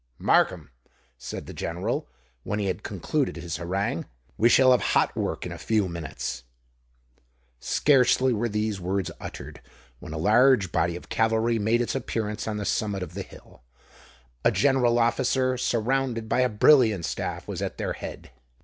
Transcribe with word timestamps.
"Markham," 0.17 0.71
said 1.15 1.45
the 1.45 1.53
General, 1.53 2.09
when 2.41 2.57
he 2.57 2.65
had 2.65 2.81
concluded 2.81 3.35
his 3.35 3.57
harangue, 3.57 4.07
"we 4.35 4.49
shall 4.49 4.71
have 4.71 4.81
hot 4.81 5.15
work 5.15 5.45
in 5.45 5.51
a 5.51 5.59
few 5.59 5.87
minutes." 5.87 6.43
Scarcely 7.59 8.33
were 8.33 8.49
these 8.49 8.81
words 8.81 9.11
uttered, 9.19 9.61
when 9.99 10.11
a 10.11 10.17
large 10.17 10.71
body 10.71 10.95
of 10.95 11.09
cavalry 11.09 11.59
made 11.59 11.81
its 11.81 11.93
appearance 11.93 12.47
on 12.47 12.57
the 12.57 12.65
summit 12.65 13.03
of 13.03 13.13
the 13.13 13.21
hill. 13.21 13.61
A 14.43 14.49
general 14.49 14.97
officer, 14.97 15.55
surrounded 15.55 16.27
by 16.27 16.39
a 16.39 16.49
brilliant 16.49 17.05
staff, 17.05 17.47
was 17.47 17.61
at 17.61 17.77
their 17.77 17.93
head. 17.93 18.31